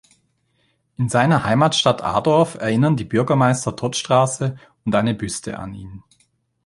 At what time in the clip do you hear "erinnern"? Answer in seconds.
2.55-2.97